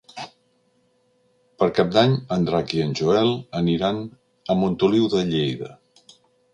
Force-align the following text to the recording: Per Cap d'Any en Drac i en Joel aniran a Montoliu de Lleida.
Per 1.59 1.67
Cap 1.81 1.91
d'Any 1.99 2.17
en 2.37 2.49
Drac 2.49 2.75
i 2.79 2.83
en 2.87 2.97
Joel 3.03 3.31
aniran 3.63 4.03
a 4.55 4.61
Montoliu 4.65 5.15
de 5.17 5.27
Lleida. 5.33 5.75